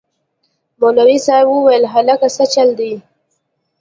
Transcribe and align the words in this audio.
مولوي 0.79 1.17
صاحب 1.25 1.47
وويل 1.49 1.83
هلکه 1.93 2.27
سه 2.35 2.43
چل 2.53 2.69
دې. 2.79 2.93